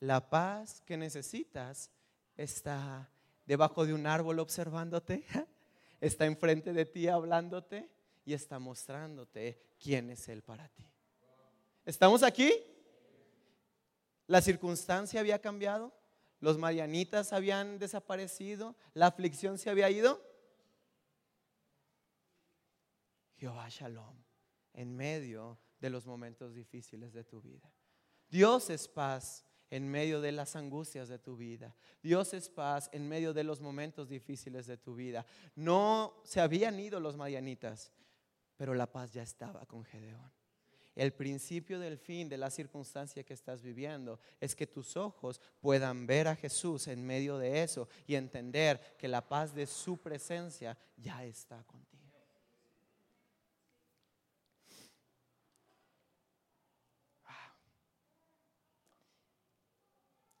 [0.00, 1.90] La paz que necesitas
[2.36, 3.08] está
[3.46, 5.24] debajo de un árbol observándote,
[6.00, 7.88] está enfrente de ti hablándote,
[8.26, 10.84] y está mostrándote quién es Él para ti.
[11.86, 12.52] ¿Estamos aquí?
[14.26, 15.94] La circunstancia había cambiado,
[16.40, 20.20] los marianitas habían desaparecido, la aflicción se había ido.
[23.36, 24.16] Jehová Shalom,
[24.74, 27.72] en medio de los momentos difíciles de tu vida.
[28.28, 31.76] Dios es paz en medio de las angustias de tu vida.
[32.02, 35.24] Dios es paz en medio de los momentos difíciles de tu vida.
[35.54, 37.92] No se habían ido los marianitas,
[38.56, 40.30] pero la paz ya estaba con Gedeón.
[40.94, 46.06] El principio del fin de la circunstancia que estás viviendo es que tus ojos puedan
[46.06, 50.76] ver a Jesús en medio de eso y entender que la paz de su presencia
[50.96, 51.96] ya está contigo.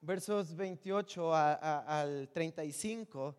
[0.00, 3.36] Versos 28 al 35.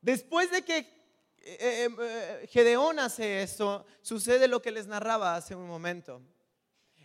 [0.00, 1.01] Después de que
[1.44, 6.22] eh, eh, Gedeón hace eso, sucede lo que les narraba hace un momento.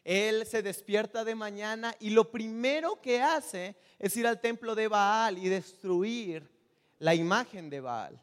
[0.04, 4.88] Él se despierta de mañana y lo primero que hace es ir al templo de
[4.88, 6.50] Baal y destruir
[7.00, 8.22] la imagen de Baal.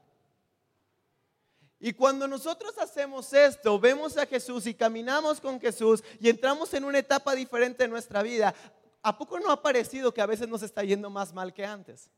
[1.78, 6.84] Y cuando nosotros hacemos esto, vemos a Jesús y caminamos con Jesús y entramos en
[6.84, 8.54] una etapa diferente en nuestra vida,
[9.02, 12.08] ¿a poco no ha parecido que a veces nos está yendo más mal que antes?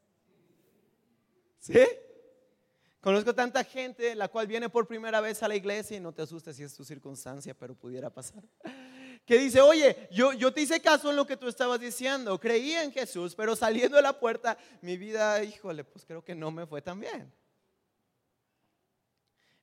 [1.58, 1.80] ¿Sí?
[3.00, 6.22] Conozco tanta gente la cual viene por primera vez a la iglesia y no te
[6.22, 8.42] asustes si es tu circunstancia, pero pudiera pasar.
[9.24, 12.72] Que dice, oye, yo, yo te hice caso en lo que tú estabas diciendo, creí
[12.72, 16.66] en Jesús, pero saliendo de la puerta, mi vida, híjole, pues creo que no me
[16.66, 17.32] fue tan bien.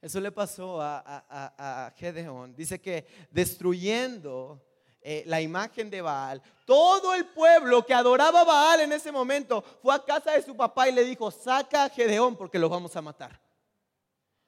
[0.02, 2.54] Eso le pasó a, a, a Gedeón.
[2.56, 4.62] Dice que destruyendo
[5.06, 9.62] eh, la imagen de Baal, todo el pueblo que adoraba a Baal en ese momento
[9.82, 12.96] fue a casa de su papá y le dijo, saca a Gedeón porque lo vamos
[12.96, 13.38] a matar.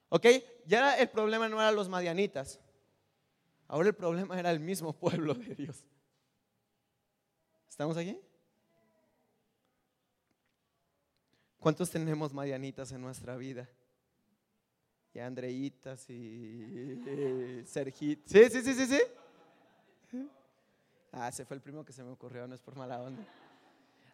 [0.08, 0.26] ¿Ok?
[0.66, 2.60] Ya el problema no eran los madianitas,
[3.68, 5.84] ahora el problema era el mismo pueblo de Dios.
[7.70, 8.18] ¿Estamos aquí?
[11.60, 13.68] ¿Cuántos tenemos madianitas en nuestra vida?
[15.14, 17.02] Y Andreitas y
[17.66, 18.26] Sergit.
[18.26, 19.02] Sí, sí, sí, sí, sí.
[21.18, 23.24] Ah, ese fue el primero que se me ocurrió, no es por mala onda.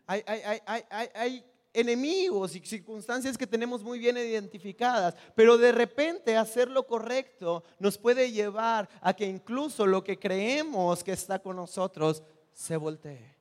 [0.05, 6.85] Hay, hay, enemigos y circunstancias que tenemos muy bien identificadas, pero de repente hacer lo
[6.85, 12.77] correcto nos puede llevar a que incluso lo que creemos que está con nosotros se
[12.77, 13.35] voltee.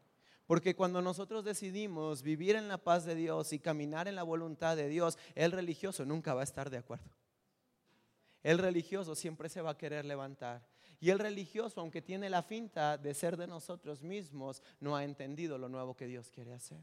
[0.47, 4.75] Porque cuando nosotros decidimos vivir en la paz de Dios y caminar en la voluntad
[4.75, 7.11] de Dios, el religioso nunca va a estar de acuerdo.
[8.43, 10.63] El religioso siempre se va a querer levantar.
[11.01, 15.57] Y el religioso, aunque tiene la finta de ser de nosotros mismos, no ha entendido
[15.57, 16.79] lo nuevo que Dios quiere hacer.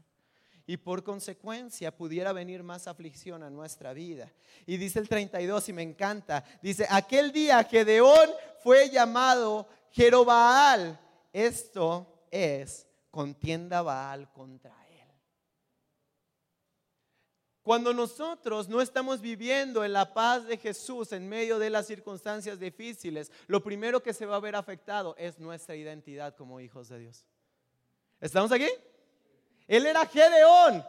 [0.66, 4.30] Y por consecuencia pudiera venir más aflicción a nuestra vida.
[4.66, 8.28] Y dice el 32, y me encanta, dice, aquel día Gedeón
[8.62, 11.00] fue llamado Jerobaal.
[11.32, 14.87] Esto es contienda Baal contra él.
[17.68, 22.58] Cuando nosotros no estamos viviendo en la paz de Jesús en medio de las circunstancias
[22.58, 26.98] difíciles, lo primero que se va a ver afectado es nuestra identidad como hijos de
[26.98, 27.26] Dios.
[28.22, 28.70] ¿Estamos aquí?
[29.66, 30.82] Él era Gedeón,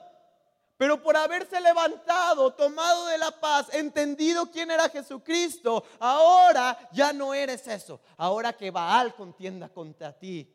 [0.77, 7.33] pero por haberse levantado, tomado de la paz, entendido quién era Jesucristo, ahora ya no
[7.33, 7.99] eres eso.
[8.15, 10.49] Ahora que Baal contienda contra ti,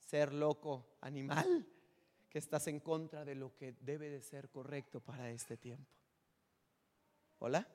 [0.00, 1.64] ser loco, animal,
[2.30, 5.90] que estás en contra de lo que debe de ser correcto para este tiempo.
[7.40, 7.66] ¿Hola?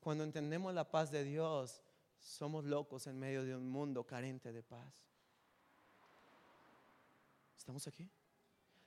[0.00, 1.82] Cuando entendemos la paz de Dios,
[2.18, 4.92] somos locos en medio de un mundo carente de paz.
[7.56, 8.08] ¿Estamos aquí?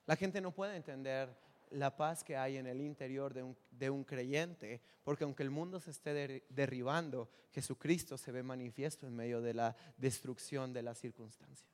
[0.05, 1.29] La gente no puede entender
[1.71, 5.51] la paz que hay en el interior de un, de un creyente, porque aunque el
[5.51, 10.95] mundo se esté derribando, Jesucristo se ve manifiesto en medio de la destrucción de la
[10.95, 11.69] circunstancia.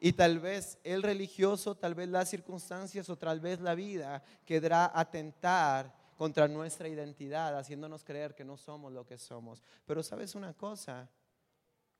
[0.00, 4.92] Y tal vez el religioso, tal vez las circunstancias o tal vez la vida quedará
[4.94, 9.62] atentar contra nuestra identidad, haciéndonos creer que no somos lo que somos.
[9.86, 11.08] Pero sabes una cosa,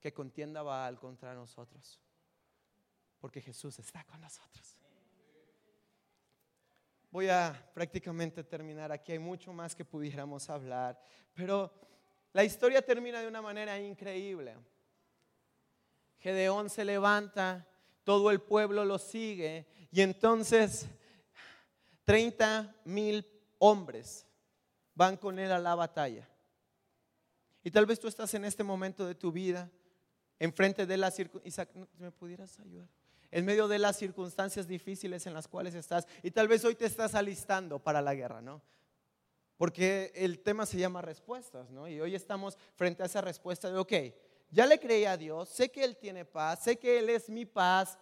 [0.00, 2.00] que contienda Baal contra nosotros,
[3.18, 4.76] porque Jesús está con nosotros.
[7.10, 11.00] Voy a prácticamente terminar aquí, hay mucho más que pudiéramos hablar,
[11.34, 11.72] pero
[12.32, 14.56] la historia termina de una manera increíble.
[16.18, 17.66] Gedeón se levanta
[18.08, 20.86] todo el pueblo lo sigue y entonces
[22.04, 23.22] 30 mil
[23.58, 24.26] hombres
[24.94, 26.26] van con él a la batalla.
[27.62, 29.70] Y tal vez tú estás en este momento de tu vida,
[30.38, 31.68] enfrente de las circunstancias.
[33.30, 36.86] En medio de las circunstancias difíciles en las cuales estás, y tal vez hoy te
[36.86, 38.62] estás alistando para la guerra, ¿no?
[39.58, 41.86] Porque el tema se llama respuestas, ¿no?
[41.86, 43.92] Y hoy estamos frente a esa respuesta de, ok,
[44.50, 47.44] ya le creí a Dios, sé que Él tiene paz, sé que Él es mi
[47.44, 47.98] paz,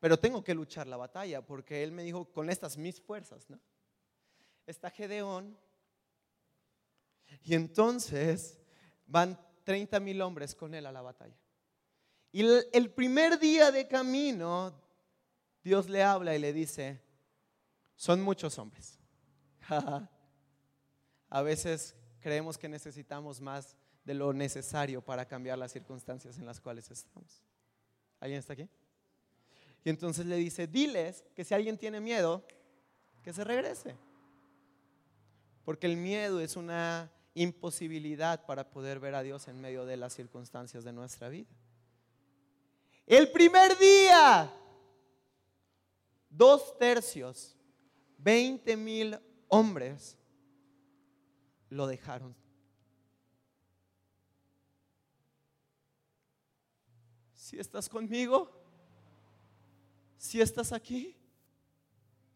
[0.00, 3.58] pero tengo que luchar la batalla porque Él me dijo con estas mis fuerzas, ¿no?
[4.66, 5.56] Está Gedeón
[7.44, 8.58] y entonces
[9.06, 11.36] van 30 mil hombres con Él a la batalla.
[12.32, 14.74] Y el primer día de camino,
[15.62, 17.00] Dios le habla y le dice,
[17.94, 18.98] son muchos hombres.
[21.28, 26.60] a veces creemos que necesitamos más de lo necesario para cambiar las circunstancias en las
[26.60, 27.42] cuales estamos.
[28.20, 28.68] ¿Alguien está aquí?
[29.84, 32.46] Y entonces le dice, diles que si alguien tiene miedo,
[33.22, 33.96] que se regrese.
[35.64, 40.14] Porque el miedo es una imposibilidad para poder ver a Dios en medio de las
[40.14, 41.50] circunstancias de nuestra vida.
[43.06, 44.52] El primer día,
[46.30, 47.56] dos tercios,
[48.18, 50.16] 20 mil hombres
[51.70, 52.45] lo dejaron
[57.46, 58.50] si estás conmigo,
[60.18, 61.16] si estás aquí,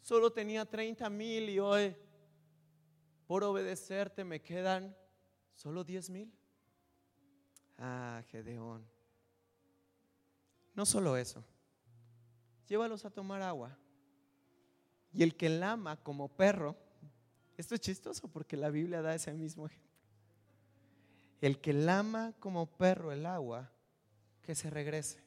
[0.01, 1.97] solo tenía 30 mil y hoy
[3.27, 4.97] por obedecerte me quedan
[5.53, 6.33] solo 10 mil.
[7.77, 8.87] Ah, Gedeón.
[10.77, 11.45] No solo eso,
[12.69, 13.77] llévalos a tomar agua.
[15.13, 16.77] Y el que lama como perro,
[17.57, 19.91] esto es chistoso porque la Biblia da ese mismo ejemplo.
[21.41, 23.73] El que lama como perro el agua,
[24.43, 25.23] que se regrese.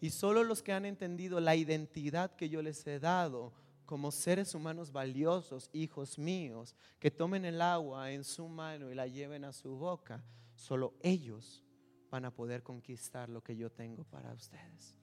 [0.00, 3.52] Y solo los que han entendido la identidad que yo les he dado
[3.84, 9.06] como seres humanos valiosos, hijos míos, que tomen el agua en su mano y la
[9.06, 10.22] lleven a su boca,
[10.54, 11.64] solo ellos
[12.10, 14.94] van a poder conquistar lo que yo tengo para ustedes.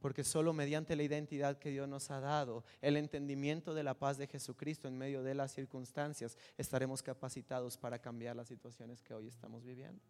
[0.00, 4.18] Porque solo mediante la identidad que Dios nos ha dado, el entendimiento de la paz
[4.18, 9.26] de Jesucristo en medio de las circunstancias, estaremos capacitados para cambiar las situaciones que hoy
[9.26, 10.02] estamos viviendo.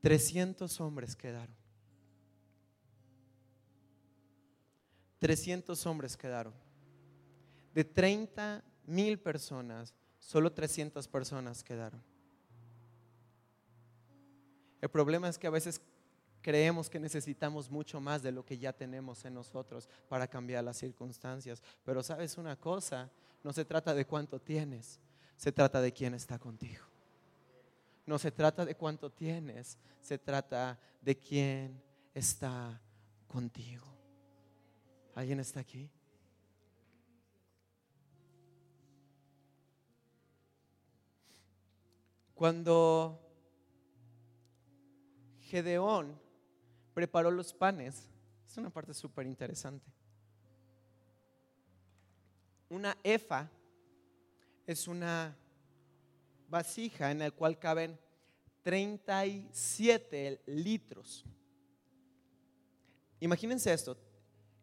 [0.00, 1.54] 300 hombres quedaron.
[5.18, 6.54] 300 hombres quedaron.
[7.74, 12.02] De 30 mil personas, solo 300 personas quedaron.
[14.80, 15.80] El problema es que a veces
[16.40, 20.78] creemos que necesitamos mucho más de lo que ya tenemos en nosotros para cambiar las
[20.78, 21.62] circunstancias.
[21.84, 23.10] Pero sabes una cosa,
[23.44, 24.98] no se trata de cuánto tienes,
[25.36, 26.89] se trata de quién está contigo.
[28.10, 31.80] No se trata de cuánto tienes, se trata de quién
[32.12, 32.82] está
[33.28, 33.86] contigo.
[35.14, 35.88] ¿Alguien está aquí?
[42.34, 43.20] Cuando
[45.42, 46.20] Gedeón
[46.92, 48.08] preparó los panes,
[48.44, 49.88] es una parte súper interesante.
[52.70, 53.48] Una efa
[54.66, 55.36] es una
[56.50, 57.98] vasija en la cual caben
[58.62, 61.24] 37 litros.
[63.20, 63.96] Imagínense esto,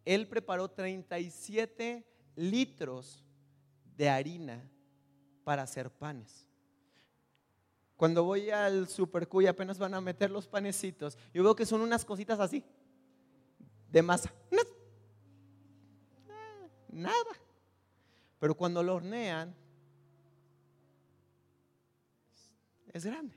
[0.06, 3.24] él preparó 37 litros
[3.96, 4.70] de harina
[5.44, 6.48] para hacer panes.
[7.96, 11.82] Cuando voy al super y apenas van a meter los panecitos, yo veo que son
[11.82, 12.64] unas cositas así,
[13.90, 14.32] de masa.
[16.90, 17.14] Nada.
[18.40, 19.56] Pero cuando lo hornean,
[22.98, 23.36] es grande.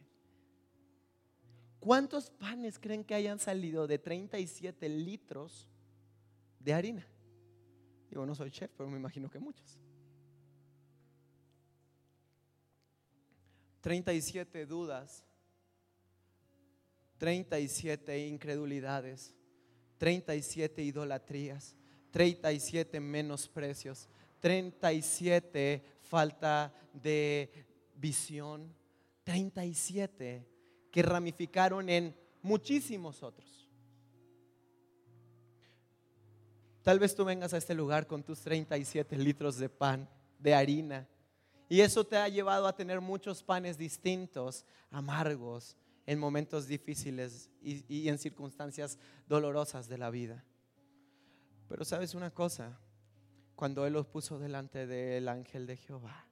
[1.79, 5.69] ¿Cuántos panes creen que hayan salido de 37 litros
[6.59, 7.07] de harina?
[8.11, 9.79] Yo no soy chef, pero me imagino que muchos.
[13.81, 15.25] 37 dudas,
[17.19, 19.35] 37 incredulidades,
[19.99, 21.77] 37 idolatrías,
[22.11, 24.09] 37 menosprecios,
[24.41, 28.75] 37 falta de visión,
[29.25, 30.47] 37
[30.91, 33.69] que ramificaron en muchísimos otros.
[36.83, 40.09] Tal vez tú vengas a este lugar con tus 37 litros de pan,
[40.39, 41.07] de harina,
[41.69, 48.09] y eso te ha llevado a tener muchos panes distintos, amargos, en momentos difíciles y,
[48.09, 48.99] en circunstancias
[49.29, 50.45] dolorosas de la vida.
[51.69, 52.81] Pero sabes una cosa,
[53.55, 56.27] cuando Él los puso delante del ángel de Jehová,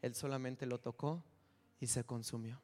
[0.00, 1.22] Él solamente lo tocó
[1.80, 2.60] y se consumió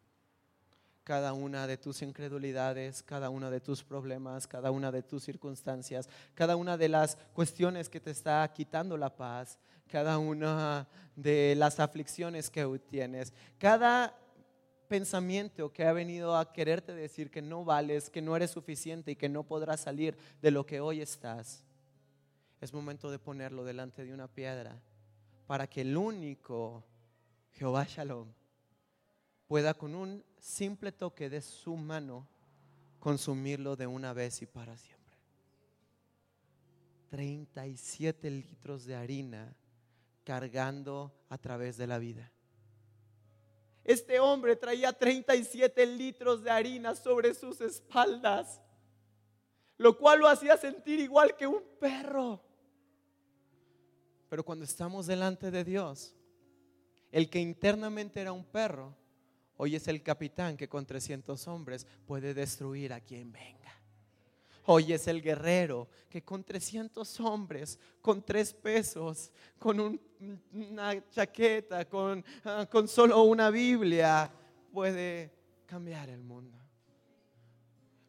[1.05, 6.09] cada una de tus incredulidades, cada uno de tus problemas, cada una de tus circunstancias,
[6.35, 9.59] cada una de las cuestiones que te está quitando la paz,
[9.89, 10.87] cada una
[11.17, 14.17] de las aflicciones que tienes, cada
[14.89, 19.17] pensamiento que ha venido a quererte decir que no vales, que no eres suficiente y
[19.17, 21.65] que no podrás salir de lo que hoy estás.
[22.61, 24.81] Es momento de ponerlo delante de una piedra
[25.47, 26.85] para que el único
[27.51, 28.29] Jehová Shalom
[29.47, 32.29] pueda con un simple toque de su mano
[32.99, 35.19] consumirlo de una vez y para siempre.
[37.11, 39.55] 37 litros de harina
[40.25, 42.33] cargando a través de la vida.
[43.85, 48.63] Este hombre traía 37 litros de harina sobre sus espaldas,
[49.77, 52.41] lo cual lo hacía sentir igual que un perro.
[54.29, 56.15] Pero cuando estamos delante de Dios,
[57.11, 58.97] el que internamente era un perro,
[59.65, 63.73] Hoy es el capitán que con 300 hombres puede destruir a quien venga.
[64.65, 70.01] Hoy es el guerrero que con 300 hombres, con tres pesos, con
[70.53, 71.87] una chaqueta,
[72.45, 74.33] ah, con solo una Biblia,
[74.73, 75.31] puede
[75.65, 76.59] cambiar el mundo.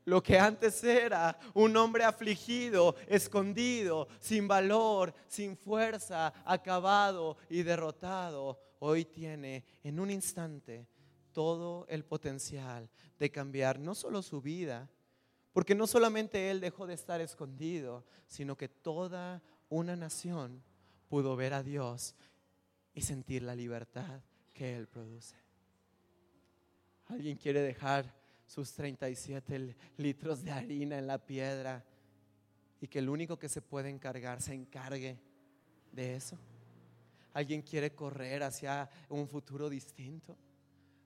[0.05, 8.59] Lo que antes era un hombre afligido, escondido, sin valor, sin fuerza, acabado y derrotado,
[8.79, 10.87] hoy tiene en un instante
[11.33, 14.89] todo el potencial de cambiar no solo su vida,
[15.51, 20.63] porque no solamente él dejó de estar escondido, sino que toda una nación
[21.09, 22.15] pudo ver a Dios
[22.93, 24.21] y sentir la libertad
[24.53, 25.35] que él produce.
[27.07, 28.13] ¿Alguien quiere dejar
[28.47, 31.83] sus 37 litros de harina en la piedra
[32.79, 35.19] y que el único que se puede encargar se encargue
[35.91, 36.37] de eso?
[37.33, 40.37] ¿Alguien quiere correr hacia un futuro distinto?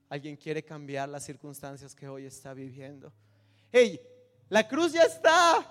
[0.08, 3.12] Alguien quiere cambiar las circunstancias que hoy está viviendo.
[3.70, 4.00] Hey,
[4.48, 5.66] la cruz ya está.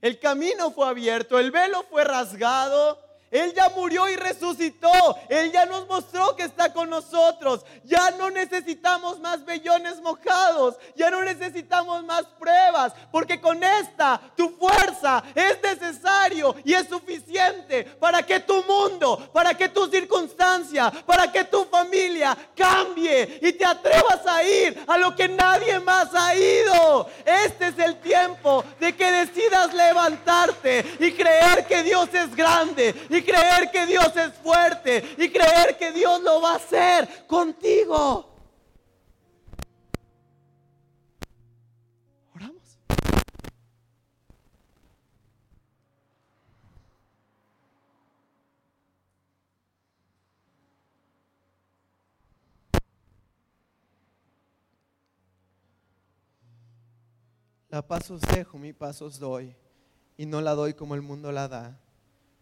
[0.00, 4.90] El camino fue abierto, el velo fue rasgado él ya murió y resucitó.
[5.28, 7.64] Él ya nos mostró que está con nosotros.
[7.84, 10.76] Ya no necesitamos más vellones mojados.
[10.96, 12.92] Ya no necesitamos más pruebas.
[13.12, 19.54] Porque con esta tu fuerza es necesario y es suficiente para que tu mundo, para
[19.54, 25.14] que tu circunstancia, para que tu familia cambie y te atrevas a ir a lo
[25.14, 27.08] que nadie más ha ido.
[27.24, 32.92] Este es el tiempo de que decidas levantarte y creer que Dios es grande
[33.22, 38.26] creer que Dios es fuerte y creer que Dios lo va a hacer contigo.
[42.34, 42.78] Oramos.
[57.68, 59.54] La paz os dejo, mi paz os doy,
[60.16, 61.80] y no la doy como el mundo la da.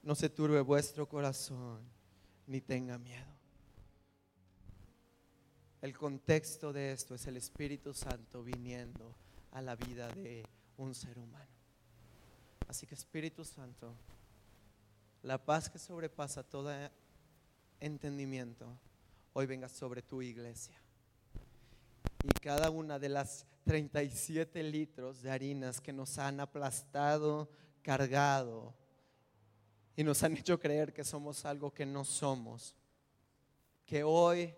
[0.02, 1.80] No se turbe vuestro corazón,
[2.46, 3.38] ni tenga miedo.
[5.80, 9.14] El contexto de esto es el Espíritu Santo viniendo
[9.52, 10.44] a la vida de
[10.76, 11.50] un ser humano.
[12.66, 13.94] Así que Espíritu Santo,
[15.22, 16.70] la paz que sobrepasa todo
[17.80, 18.66] entendimiento,
[19.32, 20.76] hoy venga sobre tu iglesia.
[22.24, 27.48] Y cada una de las 37 litros de harinas que nos han aplastado,
[27.82, 28.74] cargado
[29.98, 32.72] y nos han hecho creer que somos algo que no somos.
[33.84, 34.54] Que hoy,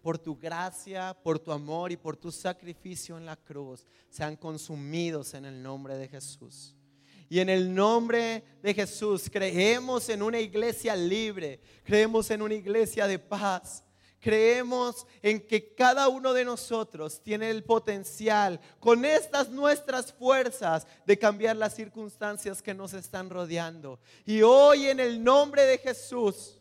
[0.00, 5.34] por tu gracia, por tu amor y por tu sacrificio en la cruz, sean consumidos
[5.34, 6.76] en el nombre de Jesús.
[7.28, 13.08] Y en el nombre de Jesús creemos en una iglesia libre, creemos en una iglesia
[13.08, 13.82] de paz,
[14.20, 21.18] creemos en que cada uno de nosotros tiene el potencial con estas nuestras fuerzas de
[21.18, 23.98] cambiar las circunstancias que nos están rodeando.
[24.24, 26.58] Y hoy en el nombre de Jesús,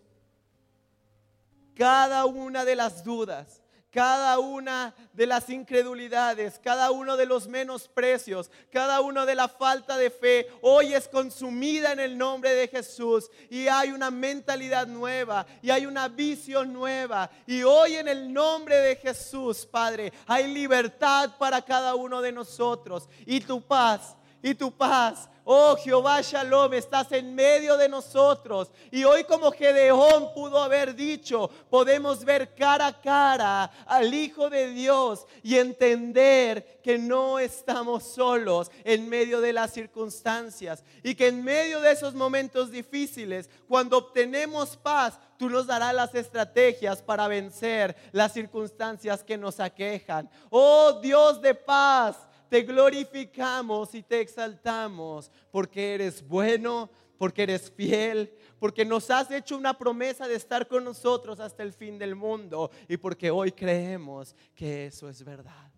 [1.75, 3.61] cada una de las dudas,
[3.95, 9.95] cada una de las incredulidades, cada uno de los menosprecios, cada uno de la falta
[9.95, 15.45] de fe, hoy es consumida en el nombre de Jesús y hay una mentalidad nueva
[15.61, 17.29] y hay una visión nueva.
[17.47, 23.07] Y hoy en el nombre de Jesús, Padre, hay libertad para cada uno de nosotros.
[23.25, 28.71] Y tu paz y tu paz Oh Jehová Shalom, estás en medio de nosotros.
[28.89, 34.71] Y hoy como Gedeón pudo haber dicho, podemos ver cara a cara al Hijo de
[34.71, 40.83] Dios y entender que no estamos solos en medio de las circunstancias.
[41.03, 46.15] Y que en medio de esos momentos difíciles, cuando obtenemos paz, tú nos darás las
[46.15, 50.27] estrategias para vencer las circunstancias que nos aquejan.
[50.49, 52.15] Oh Dios de paz
[52.49, 59.57] te glorificamos y te exaltamos porque eres bueno, porque eres fiel, porque nos has hecho
[59.57, 64.35] una promesa de estar con nosotros hasta el fin del mundo y porque hoy creemos
[64.53, 65.71] que eso es verdad.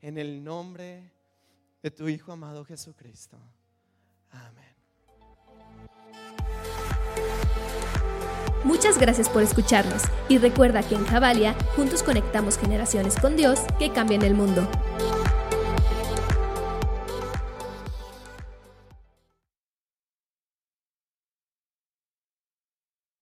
[0.00, 1.12] En el nombre
[1.82, 3.38] de tu Hijo amado Jesucristo.
[4.30, 4.70] Amén.
[8.64, 13.90] Muchas gracias por escucharnos y recuerda que en Javalia juntos conectamos generaciones con Dios que
[13.90, 14.68] cambian el mundo.